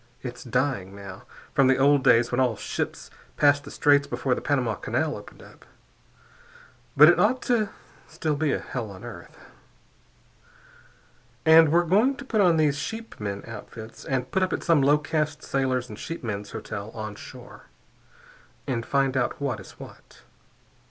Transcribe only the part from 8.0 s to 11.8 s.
still a hell on earth. And